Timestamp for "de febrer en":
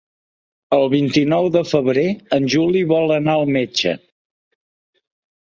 1.55-2.49